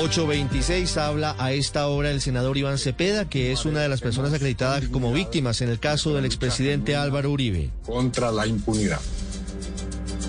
826 0.00 0.96
habla 0.96 1.34
a 1.40 1.50
esta 1.50 1.88
hora 1.88 2.12
el 2.12 2.20
senador 2.20 2.56
Iván 2.56 2.78
Cepeda, 2.78 3.28
que 3.28 3.50
es 3.50 3.64
una 3.64 3.80
de 3.80 3.88
las 3.88 4.00
personas 4.00 4.32
acreditadas 4.32 4.86
como 4.88 5.12
víctimas 5.12 5.60
en 5.60 5.70
el 5.70 5.80
caso 5.80 6.14
del 6.14 6.24
expresidente 6.24 6.94
Álvaro 6.94 7.32
Uribe. 7.32 7.70
Contra 7.84 8.30
la 8.30 8.46
impunidad. 8.46 9.00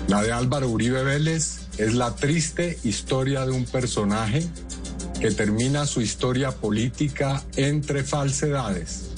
La 0.08 0.22
de 0.22 0.32
Álvaro 0.32 0.68
Uribe 0.68 1.04
Vélez 1.04 1.68
es 1.78 1.94
la 1.94 2.16
triste 2.16 2.80
historia 2.82 3.46
de 3.46 3.52
un 3.52 3.64
personaje 3.64 4.44
que 5.20 5.30
termina 5.30 5.86
su 5.86 6.00
historia 6.00 6.50
política 6.50 7.44
entre 7.54 8.02
falsedades, 8.02 9.10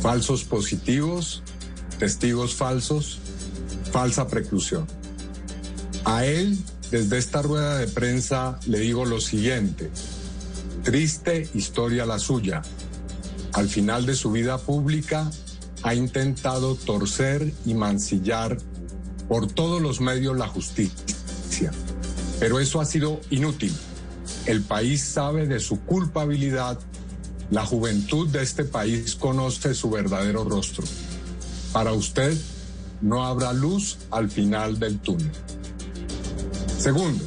falsos 0.00 0.44
positivos, 0.44 1.42
testigos 1.98 2.54
falsos, 2.54 3.18
falsa 3.92 4.26
preclusión. 4.26 4.86
A 6.06 6.24
él 6.24 6.56
desde 6.90 7.18
esta 7.18 7.42
rueda 7.42 7.78
de 7.78 7.88
prensa 7.88 8.58
le 8.66 8.78
digo 8.78 9.04
lo 9.04 9.20
siguiente. 9.20 9.90
Triste 10.84 11.48
historia 11.54 12.06
la 12.06 12.18
suya. 12.18 12.62
Al 13.52 13.68
final 13.68 14.06
de 14.06 14.14
su 14.14 14.30
vida 14.30 14.58
pública 14.58 15.30
ha 15.82 15.94
intentado 15.94 16.74
torcer 16.74 17.52
y 17.64 17.74
mancillar 17.74 18.58
por 19.28 19.48
todos 19.48 19.82
los 19.82 20.00
medios 20.00 20.36
la 20.36 20.46
justicia. 20.46 21.72
Pero 22.38 22.60
eso 22.60 22.80
ha 22.80 22.84
sido 22.84 23.20
inútil. 23.30 23.74
El 24.46 24.62
país 24.62 25.02
sabe 25.02 25.46
de 25.46 25.58
su 25.58 25.80
culpabilidad. 25.80 26.78
La 27.50 27.64
juventud 27.64 28.28
de 28.28 28.42
este 28.42 28.64
país 28.64 29.16
conoce 29.16 29.74
su 29.74 29.90
verdadero 29.90 30.44
rostro. 30.44 30.84
Para 31.72 31.92
usted 31.92 32.36
no 33.00 33.24
habrá 33.24 33.52
luz 33.52 33.98
al 34.10 34.30
final 34.30 34.78
del 34.78 34.98
túnel. 34.98 35.30
Segundo, 36.86 37.24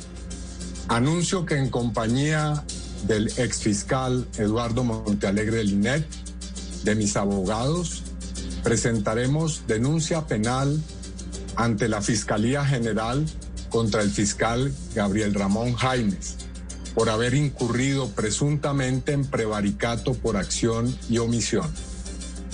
anuncio 0.87 1.45
que 1.45 1.57
en 1.57 1.69
compañía 1.69 2.63
del 3.07 3.27
exfiscal 3.27 4.25
Eduardo 4.37 4.85
Montealegre 4.85 5.57
del 5.57 5.71
INET, 5.71 6.07
de 6.85 6.95
mis 6.95 7.17
abogados, 7.17 8.03
presentaremos 8.63 9.63
denuncia 9.67 10.25
penal 10.27 10.81
ante 11.57 11.89
la 11.89 12.01
Fiscalía 12.01 12.63
General 12.63 13.25
contra 13.67 14.01
el 14.01 14.09
fiscal 14.09 14.73
Gabriel 14.95 15.33
Ramón 15.33 15.73
Jaimes 15.73 16.37
por 16.95 17.09
haber 17.09 17.33
incurrido 17.33 18.07
presuntamente 18.11 19.11
en 19.11 19.25
prevaricato 19.25 20.13
por 20.13 20.37
acción 20.37 20.97
y 21.09 21.17
omisión. 21.17 21.69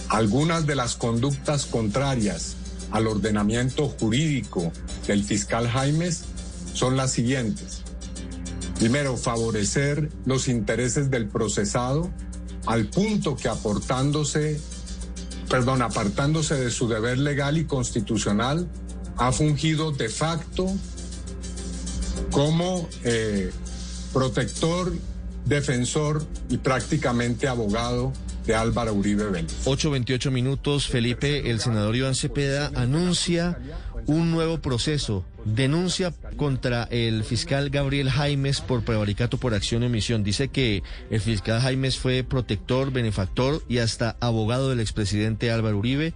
Algunas 0.10 0.66
de 0.66 0.74
las 0.74 0.96
conductas 0.96 1.68
contrarias 1.68 2.56
al 2.90 3.06
ordenamiento 3.06 3.90
jurídico 3.90 4.72
del 5.06 5.24
fiscal 5.24 5.68
Jaimes 5.68 6.24
son 6.76 6.96
las 6.96 7.12
siguientes. 7.12 7.82
Primero, 8.78 9.18
favorecer 9.18 10.10
los 10.26 10.48
intereses 10.48 11.10
del 11.10 11.28
procesado 11.28 12.12
al 12.68 12.88
punto 12.88 13.36
que 13.36 13.48
aportándose, 13.48 14.60
perdón, 15.50 15.82
apartándose 15.82 16.56
de 16.56 16.70
su 16.70 16.88
deber 16.88 17.18
legal 17.18 17.58
y 17.58 17.66
constitucional, 17.66 18.68
ha 19.18 19.32
fungido 19.32 19.92
de 19.92 20.10
facto 20.10 20.68
como 22.32 22.88
eh, 23.04 23.52
protector, 24.12 24.94
defensor 25.46 26.26
y 26.50 26.58
prácticamente 26.58 27.48
abogado 27.48 28.12
de 28.46 28.56
Álvaro 28.56 28.94
Uribe 28.94 29.30
Vélez. 29.30 29.66
8.28 29.66 30.32
minutos, 30.32 30.88
Felipe, 30.88 31.50
el 31.50 31.60
senador 31.60 31.96
Iván 31.96 32.16
Cepeda 32.16 32.72
anuncia 32.76 33.58
un 34.08 34.32
nuevo 34.32 34.60
proceso. 34.60 35.26
Denuncia 35.46 36.14
contra 36.38 36.84
el 36.92 37.24
fiscal 37.24 37.70
Gabriel 37.70 38.10
Jaimes 38.10 38.62
por 38.62 38.84
prevaricato 38.84 39.38
por 39.38 39.54
acción 39.54 39.84
y 39.84 39.88
omisión. 39.88 40.24
Dice 40.24 40.48
que 40.48 40.84
el 41.10 41.22
fiscal 41.22 41.62
Jaimes 41.62 41.98
fue 41.98 42.24
protector, 42.24 42.92
benefactor 42.92 43.64
y 43.68 43.80
hasta 43.80 44.18
abogado 44.20 44.70
del 44.70 44.80
expresidente 44.80 45.52
Álvaro 45.52 45.78
Uribe, 45.78 46.14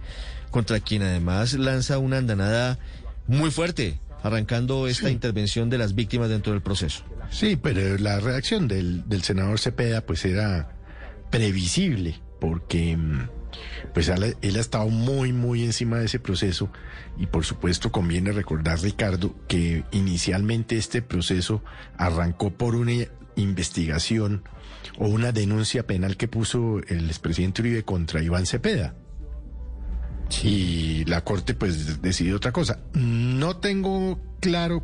contra 0.50 0.80
quien 0.80 1.02
además 1.02 1.54
lanza 1.54 1.98
una 1.98 2.18
andanada 2.18 2.78
muy 3.26 3.50
fuerte, 3.50 4.00
arrancando 4.22 4.88
esta 4.88 5.10
intervención 5.10 5.70
de 5.70 5.78
las 5.78 5.94
víctimas 5.94 6.28
dentro 6.28 6.52
del 6.52 6.62
proceso. 6.62 7.04
Sí, 7.30 7.56
pero 7.56 7.96
la 7.98 8.18
reacción 8.18 8.66
del, 8.66 9.08
del 9.08 9.22
senador 9.22 9.60
Cepeda 9.60 10.00
pues 10.00 10.24
era 10.24 10.72
previsible, 11.30 12.20
porque 12.40 12.96
mm, 12.96 13.28
pues 13.92 14.08
él, 14.08 14.36
ha 14.42 14.60
estado 14.60 14.88
muy, 14.88 15.32
muy 15.32 15.64
encima 15.64 15.98
de 15.98 16.06
ese 16.06 16.18
proceso 16.18 16.70
y 17.18 17.26
por 17.26 17.44
supuesto 17.44 17.92
conviene 17.92 18.32
recordar, 18.32 18.80
Ricardo, 18.80 19.34
que 19.48 19.84
inicialmente 19.92 20.76
este 20.76 21.02
proceso 21.02 21.62
arrancó 21.96 22.50
por 22.50 22.74
una 22.74 23.06
investigación 23.36 24.42
o 24.98 25.08
una 25.08 25.32
denuncia 25.32 25.86
penal 25.86 26.16
que 26.16 26.28
puso 26.28 26.78
el 26.88 27.06
expresidente 27.06 27.62
Uribe 27.62 27.84
contra 27.84 28.22
Iván 28.22 28.46
Cepeda. 28.46 28.94
Y 30.44 31.04
la 31.06 31.24
Corte 31.24 31.54
pues 31.54 32.00
decidió 32.00 32.36
otra 32.36 32.52
cosa. 32.52 32.78
No 32.94 33.56
tengo 33.56 34.20
claro 34.40 34.82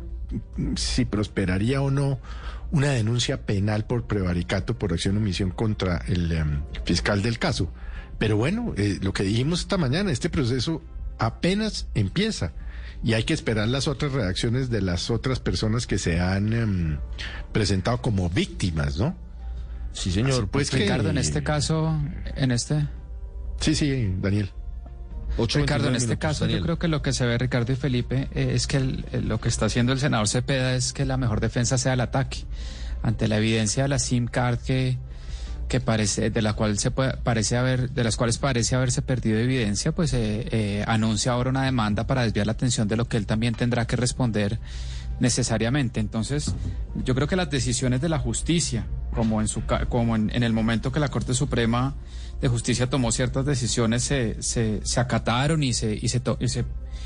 si 0.75 1.05
prosperaría 1.05 1.81
o 1.81 1.91
no 1.91 2.19
una 2.71 2.91
denuncia 2.91 3.45
penal 3.45 3.85
por 3.85 4.07
prevaricato 4.07 4.77
por 4.77 4.93
acción 4.93 5.15
o 5.15 5.19
omisión 5.19 5.51
contra 5.51 6.03
el 6.07 6.31
um, 6.33 6.63
fiscal 6.83 7.21
del 7.21 7.39
caso. 7.39 7.71
Pero 8.17 8.35
bueno, 8.35 8.73
eh, 8.77 8.99
lo 9.01 9.13
que 9.13 9.23
dijimos 9.23 9.61
esta 9.61 9.77
mañana, 9.77 10.11
este 10.11 10.29
proceso 10.29 10.81
apenas 11.17 11.87
empieza 11.93 12.53
y 13.03 13.13
hay 13.13 13.23
que 13.23 13.33
esperar 13.33 13.67
las 13.67 13.87
otras 13.87 14.11
reacciones 14.11 14.69
de 14.69 14.81
las 14.81 15.09
otras 15.09 15.39
personas 15.39 15.87
que 15.87 15.97
se 15.97 16.19
han 16.19 16.53
um, 16.53 16.97
presentado 17.53 18.01
como 18.01 18.29
víctimas, 18.29 18.97
¿no? 18.97 19.15
Sí, 19.93 20.11
señor. 20.11 20.47
pues, 20.49 20.69
pues 20.69 20.81
Ricardo, 20.81 21.09
en 21.09 21.17
este 21.17 21.43
caso, 21.43 21.99
en 22.35 22.51
este... 22.51 22.87
Sí, 23.59 23.73
sí, 23.73 24.13
Daniel. 24.21 24.51
Ricardo, 25.37 25.89
en 25.89 25.95
este 25.95 26.17
caso 26.17 26.45
yo 26.47 26.61
creo 26.61 26.79
que 26.79 26.87
lo 26.87 27.01
que 27.01 27.13
se 27.13 27.25
ve 27.25 27.37
Ricardo 27.37 27.71
y 27.73 27.75
Felipe 27.75 28.27
eh, 28.33 28.51
es 28.53 28.67
que 28.67 28.79
lo 28.79 29.39
que 29.39 29.49
está 29.49 29.67
haciendo 29.67 29.93
el 29.93 29.99
senador 29.99 30.27
Cepeda 30.27 30.73
es 30.75 30.93
que 30.93 31.05
la 31.05 31.17
mejor 31.17 31.39
defensa 31.39 31.77
sea 31.77 31.93
el 31.93 32.01
ataque. 32.01 32.39
Ante 33.03 33.27
la 33.27 33.37
evidencia 33.37 33.83
de 33.83 33.89
la 33.89 33.99
SIM 33.99 34.27
card 34.27 34.59
que 34.59 34.97
que 35.67 35.81
parece 35.81 36.29
de 36.29 36.41
la 36.41 36.53
cual 36.53 36.79
se 36.79 36.91
puede, 36.91 37.17
parece 37.17 37.57
haber 37.57 37.89
de 37.89 38.03
las 38.03 38.15
cuales 38.15 38.37
parece 38.37 38.75
haberse 38.75 39.01
perdido 39.01 39.37
evidencia 39.37 39.91
pues 39.91 40.13
eh, 40.13 40.47
eh, 40.51 40.83
anuncia 40.87 41.33
ahora 41.33 41.49
una 41.49 41.63
demanda 41.63 42.07
para 42.07 42.23
desviar 42.23 42.45
la 42.45 42.53
atención 42.53 42.87
de 42.87 42.95
lo 42.95 43.05
que 43.05 43.17
él 43.17 43.25
también 43.25 43.53
tendrá 43.53 43.85
que 43.85 43.95
responder 43.95 44.59
necesariamente. 45.19 45.99
Entonces 45.99 46.53
yo 47.03 47.15
creo 47.15 47.27
que 47.27 47.35
las 47.35 47.49
decisiones 47.49 48.01
de 48.01 48.09
la 48.09 48.19
justicia 48.19 48.85
como 49.17 49.41
en 49.41 49.47
su 49.47 49.63
como 49.89 50.15
en, 50.15 50.29
en 50.33 50.43
el 50.43 50.53
momento 50.53 50.91
que 50.91 50.99
la 50.99 51.09
Corte 51.09 51.33
Suprema 51.33 51.95
de 52.39 52.47
Justicia 52.47 52.87
tomó 52.87 53.11
ciertas 53.11 53.47
decisiones 53.47 54.03
se, 54.03 54.41
se, 54.43 54.79
se 54.83 54.99
acataron 54.99 55.63
y 55.63 55.73
se, 55.73 55.97
y 55.99 56.07
se, 56.07 56.21
y 56.39 56.47
se 56.49 56.65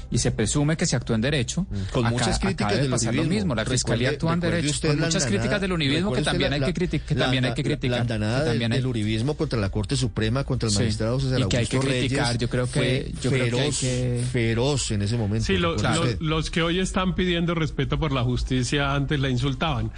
y 0.09 0.17
se 0.17 0.31
presume 0.31 0.77
que 0.77 0.85
se 0.85 0.95
actuó 0.95 1.15
en 1.15 1.21
derecho. 1.21 1.61
Mm. 1.61 1.75
Con 1.91 2.05
muchas 2.05 2.39
críticas 2.39 2.77
del 2.77 2.89
pasar 2.89 3.15
lo 3.15 3.23
mismo. 3.23 3.55
La 3.55 3.65
Fiscalía 3.65 4.09
actúa 4.09 4.33
en 4.33 4.39
derecho. 4.39 4.87
Con 4.87 4.99
muchas 4.99 5.25
críticas 5.25 5.61
del 5.61 5.71
unibismo 5.71 6.11
que 6.11 6.21
también, 6.21 6.53
hay 6.53 6.61
que 6.61 6.73
criticar, 6.73 7.07
que 7.07 7.15
también 7.15 7.45
hay 7.45 7.53
que 7.53 7.63
criticar. 7.63 7.97
La 7.97 8.01
andanada 8.01 8.45
también 8.45 8.71
del, 8.71 8.85
uribismo 8.85 9.35
contra 9.35 9.59
la 9.59 9.69
Corte 9.69 9.95
Suprema, 9.95 10.43
contra 10.43 10.69
el 10.69 10.75
magistrado 10.75 11.19
José 11.19 11.39
Y 11.39 11.45
que 11.45 11.57
hay 11.57 11.67
que 11.67 11.79
criticar. 11.79 12.37
yo 12.37 12.49
creo 12.49 12.69
que, 12.69 13.11
yo 13.21 13.29
feroz, 13.29 13.51
creo 13.51 13.71
que, 13.79 14.23
feroz 14.31 14.91
en 14.91 15.01
ese 15.01 15.17
momento. 15.17 15.45
Sí, 15.45 15.57
lo, 15.57 15.75
lo, 15.75 16.05
los 16.19 16.51
que 16.51 16.61
hoy 16.61 16.79
están 16.79 17.15
pidiendo 17.15 17.55
respeto 17.55 17.99
por 17.99 18.11
la 18.11 18.23
justicia 18.23 18.93
antes 18.93 19.19
la 19.19 19.29
insultaban. 19.29 19.91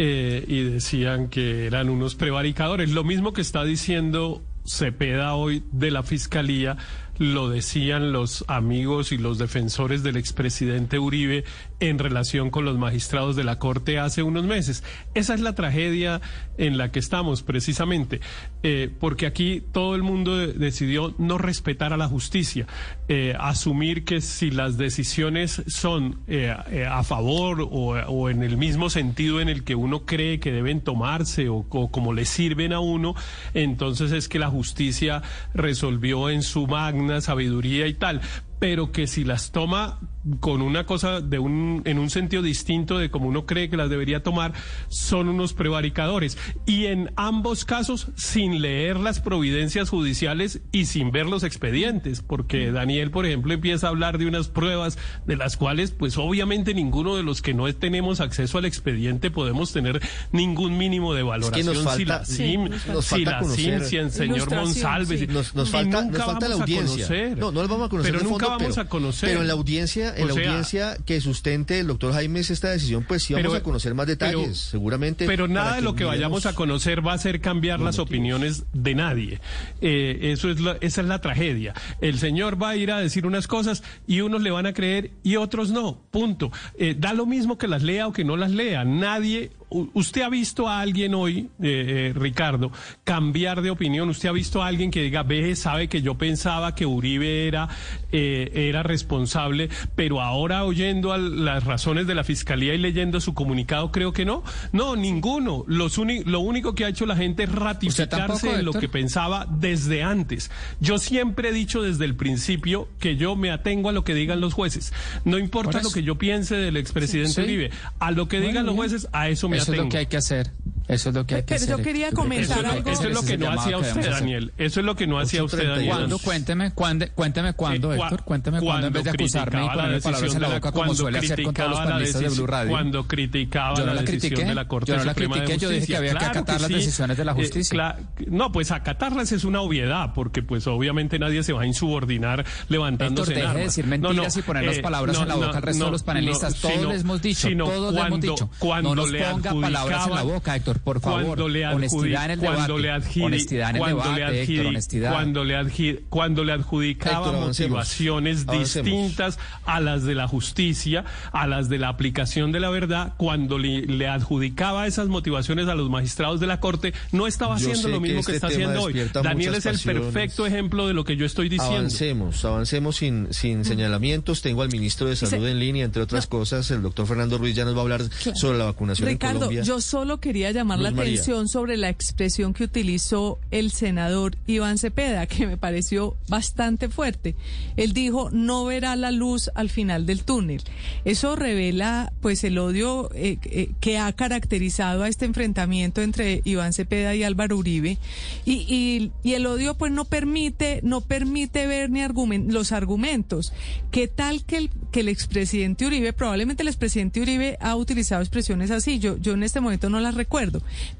Eh, 0.00 0.44
y 0.46 0.62
decían 0.62 1.28
que 1.28 1.66
eran 1.66 1.88
unos 1.88 2.14
prevaricadores. 2.14 2.90
Lo 2.90 3.02
mismo 3.02 3.32
que 3.32 3.40
está 3.40 3.64
diciendo 3.64 4.44
Cepeda 4.64 5.34
hoy 5.34 5.64
de 5.72 5.90
la 5.90 6.04
Fiscalía 6.04 6.76
lo 7.18 7.48
decían 7.48 8.12
los 8.12 8.44
amigos 8.48 9.12
y 9.12 9.18
los 9.18 9.38
defensores 9.38 10.02
del 10.02 10.16
expresidente 10.16 10.98
Uribe 10.98 11.44
en 11.80 11.98
relación 11.98 12.50
con 12.50 12.64
los 12.64 12.78
magistrados 12.78 13.36
de 13.36 13.44
la 13.44 13.58
Corte 13.58 13.98
hace 13.98 14.22
unos 14.22 14.44
meses. 14.44 14.84
Esa 15.14 15.34
es 15.34 15.40
la 15.40 15.54
tragedia 15.54 16.20
en 16.56 16.78
la 16.78 16.90
que 16.90 16.98
estamos 16.98 17.42
precisamente, 17.42 18.20
eh, 18.62 18.90
porque 19.00 19.26
aquí 19.26 19.62
todo 19.72 19.94
el 19.94 20.02
mundo 20.02 20.36
decidió 20.36 21.14
no 21.18 21.38
respetar 21.38 21.92
a 21.92 21.96
la 21.96 22.08
justicia, 22.08 22.66
eh, 23.08 23.34
asumir 23.38 24.04
que 24.04 24.20
si 24.20 24.50
las 24.50 24.76
decisiones 24.78 25.62
son 25.66 26.20
eh, 26.26 26.54
a 26.88 27.02
favor 27.04 27.60
o, 27.60 27.94
o, 28.06 28.28
en 28.28 28.42
el 28.42 28.56
mismo 28.56 28.90
sentido 28.90 29.40
en 29.40 29.48
el 29.48 29.64
que 29.64 29.74
uno 29.74 30.04
cree 30.04 30.40
que 30.40 30.52
deben 30.52 30.80
tomarse 30.80 31.48
o, 31.48 31.66
o 31.68 31.90
como 31.90 32.12
le 32.12 32.24
sirven 32.24 32.72
a 32.72 32.80
uno, 32.80 33.14
entonces 33.54 34.12
es 34.12 34.28
que 34.28 34.38
la 34.38 34.48
justicia 34.48 35.22
resolvió 35.54 36.30
en 36.30 36.42
su 36.42 36.66
magna 36.66 37.07
sabiduría 37.20 37.86
y 37.86 37.94
tal, 37.94 38.20
pero 38.58 38.92
que 38.92 39.06
si 39.06 39.24
las 39.24 39.52
toma 39.52 40.00
con 40.40 40.62
una 40.62 40.86
cosa 40.86 41.20
de 41.20 41.38
un, 41.38 41.82
en 41.84 41.98
un 41.98 42.10
sentido 42.10 42.42
distinto 42.42 42.98
de 42.98 43.10
como 43.10 43.28
uno 43.28 43.46
cree 43.46 43.70
que 43.70 43.76
las 43.76 43.90
debería 43.90 44.22
tomar, 44.22 44.52
son 44.88 45.28
unos 45.28 45.52
prevaricadores. 45.52 46.38
Y 46.66 46.86
en 46.86 47.12
ambos 47.16 47.64
casos, 47.64 48.08
sin 48.16 48.60
leer 48.62 48.98
las 48.98 49.20
providencias 49.20 49.90
judiciales 49.90 50.60
y 50.72 50.86
sin 50.86 51.10
ver 51.10 51.26
los 51.26 51.44
expedientes, 51.44 52.22
porque 52.22 52.72
Daniel, 52.72 53.10
por 53.10 53.26
ejemplo, 53.26 53.52
empieza 53.52 53.86
a 53.86 53.90
hablar 53.90 54.18
de 54.18 54.26
unas 54.26 54.48
pruebas 54.48 54.98
de 55.26 55.36
las 55.36 55.56
cuales, 55.56 55.90
pues 55.90 56.18
obviamente 56.18 56.74
ninguno 56.74 57.16
de 57.16 57.22
los 57.22 57.42
que 57.42 57.54
no 57.54 57.72
tenemos 57.74 58.20
acceso 58.20 58.58
al 58.58 58.64
expediente 58.64 59.30
podemos 59.30 59.72
tener 59.72 60.00
ningún 60.32 60.78
mínimo 60.78 61.14
de 61.14 61.22
valoración. 61.22 61.74
si 61.96 62.04
la 62.04 62.24
CIM, 62.24 62.70
si 63.02 63.24
la 63.24 63.42
CIM, 63.42 63.80
si 63.84 63.96
el 63.96 64.10
señor 64.10 64.50
Monsalves. 64.54 65.28
Nos, 65.28 65.70
falta, 65.70 66.04
nos 66.04 66.24
falta 66.24 66.48
la 66.48 66.54
audiencia. 66.56 67.34
No, 67.36 67.52
no 67.52 67.62
lo 67.62 67.68
vamos 67.68 67.86
a 67.86 67.90
conocer. 67.90 68.12
Pero 68.12 68.24
nunca 68.24 68.48
vamos 68.48 68.78
a 68.78 68.88
conocer. 68.88 69.28
Pero 69.28 69.42
en 69.42 69.48
la 69.48 69.54
audiencia, 69.54 70.14
en 70.18 70.28
la 70.28 70.32
audiencia 70.32 70.96
que 71.04 71.20
sustente 71.20 71.78
el 71.80 71.86
doctor 71.86 72.12
Jaime 72.12 72.38
esta 72.40 72.70
decisión, 72.70 73.04
pues 73.04 73.22
sí 73.22 73.34
vamos 73.34 73.54
a 73.54 73.62
conocer 73.62 73.94
más 73.94 74.06
detalles, 74.06 74.58
seguramente. 74.58 75.26
Pero 75.26 75.48
nada 75.48 75.76
de 75.76 75.82
lo 75.82 75.94
que 75.94 76.04
vayamos 76.04 76.46
a 76.46 76.54
conocer 76.54 77.06
va 77.06 77.12
a 77.12 77.14
hacer 77.16 77.40
cambiar 77.40 77.80
las 77.80 77.98
opiniones 77.98 78.64
de 78.72 78.94
nadie. 78.94 79.40
Eh, 79.80 80.32
eso 80.32 80.50
es 80.50 80.58
esa 80.80 81.00
es 81.00 81.06
la 81.06 81.20
tragedia. 81.20 81.74
El 82.00 82.18
señor 82.18 82.62
va 82.62 82.70
a 82.70 82.76
ir 82.76 82.92
a 82.92 82.98
decir 82.98 83.26
unas 83.26 83.46
cosas 83.46 83.82
y 84.06 84.20
unos 84.20 84.42
le 84.42 84.50
van 84.50 84.66
a 84.66 84.72
creer 84.72 85.12
y 85.22 85.36
otros 85.36 85.70
no. 85.70 86.00
Punto. 86.10 86.50
Eh, 86.78 86.94
da 86.98 87.12
lo 87.12 87.26
mismo 87.26 87.58
que 87.58 87.68
las 87.68 87.82
lea 87.82 88.06
o 88.06 88.12
que 88.12 88.24
no 88.24 88.36
las 88.36 88.50
lea. 88.50 88.84
Nadie 88.84 89.50
¿Usted 89.70 90.22
ha 90.22 90.30
visto 90.30 90.66
a 90.66 90.80
alguien 90.80 91.14
hoy, 91.14 91.50
eh, 91.62 92.10
eh, 92.10 92.12
Ricardo, 92.14 92.72
cambiar 93.04 93.60
de 93.60 93.70
opinión? 93.70 94.08
¿Usted 94.08 94.30
ha 94.30 94.32
visto 94.32 94.62
a 94.62 94.66
alguien 94.66 94.90
que 94.90 95.02
diga, 95.02 95.22
ve, 95.24 95.54
sabe 95.56 95.88
que 95.88 96.00
yo 96.00 96.16
pensaba 96.16 96.74
que 96.74 96.86
Uribe 96.86 97.46
era, 97.46 97.68
eh, 98.10 98.50
era 98.54 98.82
responsable, 98.82 99.68
pero 99.94 100.22
ahora 100.22 100.64
oyendo 100.64 101.14
las 101.16 101.64
razones 101.64 102.06
de 102.06 102.14
la 102.14 102.24
Fiscalía 102.24 102.74
y 102.74 102.78
leyendo 102.78 103.20
su 103.20 103.34
comunicado, 103.34 103.92
creo 103.92 104.12
que 104.12 104.24
no? 104.24 104.42
No, 104.72 104.96
ninguno. 104.96 105.64
Los 105.66 105.98
lo 105.98 106.40
único 106.40 106.74
que 106.74 106.84
ha 106.84 106.88
hecho 106.88 107.04
la 107.04 107.16
gente 107.16 107.42
es 107.42 107.52
ratificarse 107.52 108.54
en 108.54 108.64
lo 108.64 108.72
que 108.72 108.88
pensaba 108.88 109.46
desde 109.50 110.02
antes. 110.02 110.50
Yo 110.80 110.98
siempre 110.98 111.50
he 111.50 111.52
dicho 111.52 111.82
desde 111.82 112.04
el 112.04 112.14
principio 112.14 112.88
que 113.00 113.16
yo 113.16 113.36
me 113.36 113.50
atengo 113.50 113.88
a 113.88 113.92
lo 113.92 114.04
que 114.04 114.14
digan 114.14 114.40
los 114.40 114.54
jueces. 114.54 114.92
No 115.24 115.38
importa 115.38 115.82
lo 115.82 115.90
que 115.90 116.02
yo 116.02 116.16
piense 116.16 116.56
del 116.56 116.76
expresidente 116.76 117.42
Uribe. 117.42 117.70
A 117.98 118.12
lo 118.12 118.28
que 118.28 118.40
digan 118.40 118.64
los 118.64 118.74
jueces, 118.74 119.08
a 119.12 119.28
eso 119.28 119.48
me 119.48 119.57
eso 119.58 119.72
es 119.72 119.78
lo 119.78 119.88
que 119.88 119.98
hay 119.98 120.06
que 120.06 120.16
hacer. 120.16 120.52
Eso 120.88 121.10
es 121.10 121.14
lo 121.14 121.26
que 121.26 121.36
hay 121.36 121.42
que 121.42 121.54
hacer. 121.54 121.68
Pero 121.68 121.78
yo 121.78 121.84
quería 121.84 122.12
comentar 122.12 122.64
algo. 122.64 122.90
Eso 122.90 123.08
es 123.08 123.14
lo 123.14 123.22
que 123.22 123.36
no 123.36 123.50
hacía 123.50 123.78
usted, 123.78 124.10
Daniel. 124.10 124.52
Eso 124.56 124.80
es 124.80 124.86
lo 124.86 124.96
que 124.96 125.06
no 125.06 125.18
hacía 125.18 125.44
usted, 125.44 125.68
Daniel. 125.68 125.88
¿Cuándo? 125.88 126.18
Cuénteme, 126.18 126.72
cuándo, 126.72 127.06
cuénteme 127.14 127.52
cuándo, 127.52 127.92
eh, 127.92 127.98
Héctor. 127.98 128.24
Cuénteme 128.24 128.60
cuándo 128.60 128.86
en 128.86 128.92
vez 128.92 129.04
de 129.04 129.10
acusarme 129.10 129.64
y 129.64 129.68
ponerme 129.68 130.00
palabras 130.00 130.34
en 130.34 130.42
la 130.42 130.48
boca 130.48 130.72
como 130.72 130.94
suele 130.94 131.18
hacer 131.18 131.42
con 131.42 131.54
todos 131.54 131.70
los 131.70 131.80
panelistas 131.80 132.22
de 132.22 132.28
Blue 132.30 132.46
Radio. 132.46 132.70
Cuando 132.70 133.06
criticaba 133.06 133.76
yo 133.76 133.86
no 133.86 133.94
la, 133.94 134.04
critiqué, 134.04 134.44
de 134.44 134.54
la 134.54 134.66
Corte 134.66 134.92
Yo 134.92 134.98
no 134.98 135.04
la 135.04 135.14
critiqué, 135.14 135.58
yo 135.58 135.68
dije 135.68 135.86
que 135.86 135.96
había 135.96 136.14
que 136.14 136.24
acatar 136.24 136.60
las 136.60 136.70
decisiones 136.70 137.16
de 137.16 137.24
la 137.24 137.32
eh, 137.32 137.34
justicia. 137.34 137.96
no, 138.26 138.50
pues 138.52 138.70
acatarlas 138.70 139.32
es 139.32 139.44
una 139.44 139.60
obviedad, 139.60 140.12
porque 140.14 140.42
pues 140.42 140.66
obviamente 140.66 141.18
nadie 141.18 141.42
se 141.42 141.52
va 141.52 141.62
a 141.62 141.66
insubordinar 141.66 142.44
levantándose 142.68 143.32
Héctor, 143.32 143.46
deje 143.46 143.58
de 143.58 143.64
decir 143.64 143.86
mentiras 143.86 144.36
y 144.36 144.42
poner 144.42 144.64
las 144.64 144.78
palabras 144.78 145.18
en 145.18 145.28
la 145.28 145.34
boca 145.34 145.56
al 145.58 145.62
resto 145.62 145.84
de 145.84 145.90
los 145.90 146.02
panelistas. 146.02 146.54
Todos 146.54 146.86
les 146.86 147.02
hemos 147.02 147.20
dicho, 147.22 147.48
todos 147.56 147.94
les 147.94 148.06
hemos 148.06 148.20
dicho. 148.20 148.50
No 148.82 148.94
nos 148.94 149.12
ponga 149.12 149.60
palabras 149.60 150.06
en 150.06 150.14
la 150.14 150.22
boca, 150.22 150.56
Héctor, 150.56 150.77
por 150.78 151.00
favor 151.00 151.40
honestidad 151.40 152.24
en 152.26 152.30
el 152.32 152.38
cuando 152.40 152.78
debate. 152.78 153.18
Le 153.18 153.24
honestidad 153.24 153.70
en 153.70 153.76
el 153.76 153.82
cuando 153.82 154.12
debate, 154.12 154.32
le 154.32 154.42
Héctor, 154.42 154.66
honestidad. 154.66 155.12
Cuando 155.12 155.44
le, 155.44 156.02
cuando 156.08 156.44
le 156.44 156.52
adjudicaba 156.52 157.32
motivaciones 157.32 158.46
distintas 158.46 159.38
a 159.64 159.80
las 159.80 160.04
de 160.04 160.14
la 160.14 160.28
justicia, 160.28 161.04
a 161.32 161.46
las 161.46 161.68
de 161.68 161.78
la 161.78 161.88
aplicación 161.88 162.52
de 162.52 162.60
la 162.60 162.70
verdad, 162.70 163.14
cuando 163.16 163.58
le, 163.58 163.82
le 163.82 164.08
adjudicaba 164.08 164.86
esas 164.86 165.08
motivaciones 165.08 165.68
a 165.68 165.74
los 165.74 165.90
magistrados 165.90 166.40
de 166.40 166.46
la 166.46 166.60
Corte, 166.60 166.92
no 167.12 167.26
estaba 167.26 167.56
haciendo 167.56 167.88
lo 167.88 168.00
mismo 168.00 168.22
que, 168.22 168.32
este 168.32 168.34
está 168.34 168.46
haciendo 168.48 168.82
hoy. 168.82 168.94
Daniel 169.12 169.54
es 169.54 169.66
el 169.66 169.78
perfecto 169.78 170.46
ejemplo 170.46 170.86
de 170.86 170.94
lo 170.94 171.04
que 171.04 171.16
yo 171.16 171.26
estoy 171.26 171.48
diciendo. 171.48 171.78
Avancemos, 171.78 172.44
avancemos 172.44 172.96
sin, 172.96 173.32
sin 173.32 173.64
señalamientos. 173.64 174.42
Tengo 174.42 174.62
al 174.62 174.70
ministro 174.70 175.08
de 175.08 175.16
Salud 175.16 175.46
en 175.46 175.58
línea, 175.58 175.84
entre 175.84 176.02
otras 176.02 176.26
cosas. 176.26 176.70
El 176.70 176.82
doctor 176.82 177.06
Fernando 177.06 177.38
Ruiz 177.38 177.54
ya 177.54 177.64
nos 177.64 177.74
va 177.74 177.78
a 177.78 177.82
hablar 177.82 178.02
sobre 178.34 178.58
la 178.58 178.66
vacunación 178.66 179.08
Ricardo, 179.08 179.34
en 179.34 179.40
Colombia. 179.40 179.62
yo 179.62 179.80
solo 179.80 180.18
quería 180.18 180.50
llamar 180.50 180.67
la 180.76 180.90
atención 180.90 181.48
sobre 181.48 181.76
la 181.76 181.88
expresión 181.88 182.52
que 182.52 182.64
utilizó 182.64 183.38
el 183.50 183.70
senador 183.70 184.36
Iván 184.46 184.78
Cepeda, 184.78 185.26
que 185.26 185.46
me 185.46 185.56
pareció 185.56 186.16
bastante 186.28 186.88
fuerte. 186.88 187.36
Él 187.76 187.92
dijo, 187.92 188.30
no 188.30 188.64
verá 188.64 188.96
la 188.96 189.10
luz 189.10 189.50
al 189.54 189.70
final 189.70 190.06
del 190.06 190.24
túnel. 190.24 190.62
Eso 191.04 191.36
revela 191.36 192.12
pues 192.20 192.44
el 192.44 192.58
odio 192.58 193.10
eh, 193.14 193.38
eh, 193.44 193.70
que 193.80 193.98
ha 193.98 194.12
caracterizado 194.12 195.02
a 195.04 195.08
este 195.08 195.24
enfrentamiento 195.24 196.02
entre 196.02 196.42
Iván 196.44 196.72
Cepeda 196.72 197.14
y 197.14 197.22
Álvaro 197.22 197.56
Uribe. 197.56 197.98
Y, 198.44 199.12
y, 199.22 199.32
el 199.32 199.46
odio 199.46 199.74
pues 199.74 199.92
no 199.92 200.04
permite, 200.04 200.80
no 200.82 201.00
permite 201.00 201.66
ver 201.66 201.90
ni 201.90 202.00
los 202.48 202.72
argumentos. 202.72 203.52
¿Qué 203.90 204.08
tal 204.08 204.44
que 204.44 204.56
el, 204.56 204.70
que 204.90 205.00
el 205.00 205.08
expresidente 205.08 205.86
Uribe, 205.86 206.12
probablemente 206.12 206.62
el 206.62 206.68
expresidente 206.68 207.20
Uribe 207.20 207.56
ha 207.60 207.76
utilizado 207.76 208.22
expresiones 208.22 208.70
así, 208.70 208.98
yo, 208.98 209.16
yo 209.18 209.34
en 209.34 209.42
este 209.42 209.60
momento 209.60 209.90
no 209.90 210.00
las 210.00 210.14
recuerdo, 210.14 210.47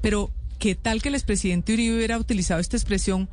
pero 0.01 0.31
¿qué 0.57 0.75
tal 0.75 1.01
que 1.01 1.09
el 1.09 1.15
expresidente 1.15 1.73
Uribe 1.73 1.95
hubiera 1.95 2.17
utilizado 2.17 2.59
esta 2.59 2.77
expresión 2.77 3.29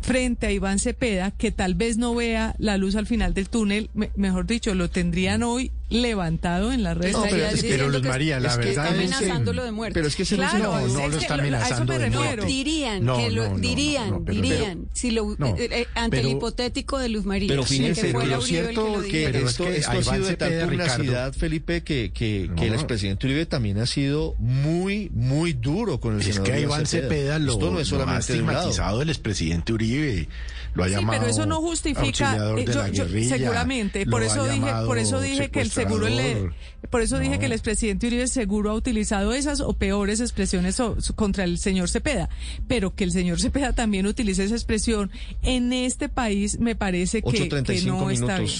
frente 0.00 0.46
a 0.46 0.52
Iván 0.52 0.78
Cepeda, 0.78 1.30
que 1.32 1.50
tal 1.50 1.74
vez 1.74 1.96
no 1.96 2.14
vea 2.14 2.54
la 2.58 2.76
luz 2.76 2.96
al 2.96 3.06
final 3.06 3.34
del 3.34 3.48
túnel, 3.48 3.90
mejor 4.14 4.46
dicho, 4.46 4.74
lo 4.74 4.88
tendrían 4.88 5.42
hoy 5.42 5.72
levantado 5.88 6.72
en 6.72 6.82
las 6.82 6.96
redes 6.96 7.12
no, 7.12 7.22
pero, 7.22 7.46
pero 7.60 7.88
Luz 7.88 8.02
María, 8.02 8.40
la 8.40 8.56
verdad 8.56 8.88
amenazándolo 8.88 9.64
de 9.64 9.72
muerte. 9.72 9.94
Pero 9.94 10.08
es 10.08 10.16
que 10.16 10.24
ese 10.24 10.36
claro, 10.36 10.80
no, 10.80 10.88
no 10.88 11.08
lo 11.08 11.18
está 11.18 11.34
amenazando 11.34 11.92
de 11.92 12.10
muerte. 12.10 12.46
Dirían, 12.46 13.00
que 13.00 13.30
lo, 13.30 13.56
dirían, 13.56 14.24
dirían, 14.24 14.88
si 14.92 15.12
lo, 15.12 15.32
eh, 15.32 15.36
eh, 15.58 15.86
ante 15.94 16.20
el 16.20 16.28
hipotético 16.28 16.98
de 16.98 17.08
Luz 17.08 17.24
María. 17.24 17.48
Pero 17.48 17.62
fíjense, 17.62 18.12
que 18.12 18.26
lo 18.26 18.40
cierto 18.42 19.02
que, 19.02 19.30
que 19.30 19.42
esto, 19.42 19.66
esto 19.68 19.92
ha 19.92 20.02
sido 20.02 20.26
de 20.26 20.36
tal 20.36 20.68
pugnacidad, 20.68 21.32
Felipe, 21.32 21.82
que, 21.82 22.10
que, 22.12 22.50
que 22.56 22.66
el 22.66 22.74
expresidente 22.74 23.26
Uribe 23.26 23.46
también 23.46 23.78
ha 23.78 23.86
sido 23.86 24.34
muy, 24.38 25.10
muy 25.14 25.52
duro 25.52 26.00
con 26.00 26.14
el 26.14 26.20
es 26.20 26.26
senador 26.26 26.48
Es 26.48 26.54
que 26.54 26.60
Iván 26.62 26.86
Cepeda. 26.86 27.38
Lo, 27.38 27.52
esto 27.52 27.70
no 27.70 27.80
es 27.80 27.88
solamente 27.88 28.16
ha 28.16 28.34
estigmatizado 28.34 29.02
el 29.02 29.08
expresidente 29.08 29.72
Uribe 29.72 30.28
lo 30.76 30.84
ha 30.84 30.88
sí, 30.88 31.06
pero 31.08 31.26
eso 31.26 31.46
no 31.46 31.60
justifica 31.60 32.36
eh, 32.56 33.26
seguramente 33.28 34.06
por 34.06 34.22
eso 34.22 34.46
dije 34.46 34.70
por 34.84 34.98
eso 34.98 35.20
dije 35.20 35.50
que 35.50 35.60
el 35.60 35.70
seguro 35.84 36.08
le 36.08 36.50
por 36.90 37.02
eso 37.02 37.18
dije 37.18 37.38
que 37.38 37.46
el 37.46 37.52
expresidente 37.52 38.06
Uribe 38.06 38.28
seguro 38.28 38.70
ha 38.70 38.74
utilizado 38.74 39.32
esas 39.32 39.60
o 39.60 39.72
peores 39.72 40.20
expresiones 40.20 40.80
contra 41.14 41.44
el 41.44 41.58
señor 41.58 41.88
Cepeda, 41.88 42.28
pero 42.68 42.94
que 42.94 43.04
el 43.04 43.12
señor 43.12 43.40
Cepeda 43.40 43.72
también 43.72 44.06
utilice 44.06 44.44
esa 44.44 44.54
expresión 44.54 45.10
en 45.42 45.72
este 45.72 46.08
país 46.08 46.58
me 46.58 46.76
parece 46.76 47.22
que, 47.22 47.48
que 47.48 47.82
no 47.82 48.10
está 48.10 48.38
bien. 48.38 48.52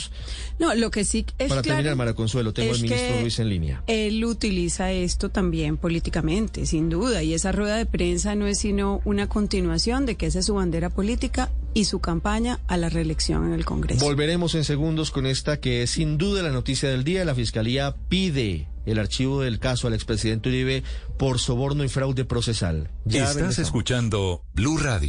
No, 0.59 0.75
lo 0.75 0.91
que 0.91 1.05
sí 1.05 1.27
es 1.39 1.49
Para 1.49 1.63
claro 1.63 1.77
terminar, 1.77 1.97
Mara 1.97 2.15
Consuelo, 2.15 2.53
tengo 2.53 2.75
al 2.75 2.81
ministro 2.81 3.21
Luis 3.21 3.39
en 3.39 3.49
línea. 3.49 3.83
Él 3.87 4.25
utiliza 4.25 4.91
esto 4.91 5.29
también 5.29 5.77
políticamente, 5.77 6.67
sin 6.67 6.89
duda, 6.89 7.23
y 7.23 7.35
esa 7.35 7.53
rueda 7.53 7.77
de 7.77 7.87
prensa 7.87 8.35
no 8.35 8.47
es 8.47 8.59
sino 8.59 9.03
una 9.05 9.29
continuación 9.29 10.07
de 10.07 10.17
que 10.17 10.27
esa 10.27 10.41
es 10.41 10.47
su 10.47 10.55
bandera 10.55 10.91
política 10.91 11.51
y 11.77 11.85
su 11.85 11.99
campaña 11.99 12.59
a 12.69 12.79
la 12.79 12.89
reelección 12.89 13.47
en 13.47 13.53
el 13.53 13.67
Congreso. 13.67 14.03
Volveremos 14.03 14.55
en 14.55 14.65
segundos 14.65 15.11
con 15.11 15.27
esta 15.27 15.61
que 15.61 15.83
es 15.83 15.91
sin 15.91 16.17
duda 16.17 16.43
la 16.43 16.51
noticia 16.51 16.89
del 16.89 17.05
día. 17.05 17.23
La 17.27 17.35
Fiscalía 17.35 17.95
pide 18.09 18.67
el 18.87 18.99
archivo 18.99 19.43
del 19.43 19.59
caso 19.59 19.87
al 19.87 19.93
expresidente 19.93 20.49
Uribe 20.49 20.85
por 21.19 21.39
soborno 21.39 21.85
y 21.85 21.89
fraude 21.91 22.25
procesal. 22.25 22.89
Ya 23.05 23.31
Estás 23.31 23.59
escuchando 23.59 24.43
Blue 24.55 24.79
Radio. 24.79 25.05